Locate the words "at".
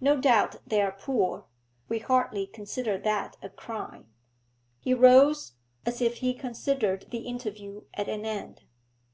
7.92-8.08